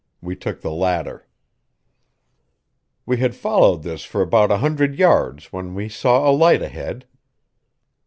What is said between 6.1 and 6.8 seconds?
a light